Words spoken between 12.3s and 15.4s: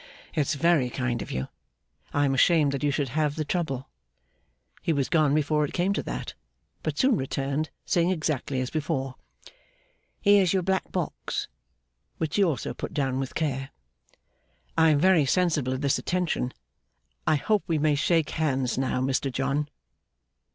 he also put down with care. 'I am very